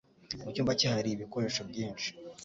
[0.43, 2.09] Mu cyumba cye hari ibikoresho byinshi.